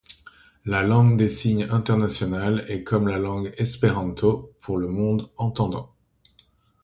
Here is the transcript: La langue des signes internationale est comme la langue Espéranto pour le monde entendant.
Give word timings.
La 0.65 0.81
langue 0.81 1.15
des 1.15 1.29
signes 1.29 1.67
internationale 1.69 2.65
est 2.69 2.83
comme 2.83 3.07
la 3.07 3.19
langue 3.19 3.53
Espéranto 3.59 4.51
pour 4.59 4.79
le 4.79 4.87
monde 4.87 5.29
entendant. 5.37 5.93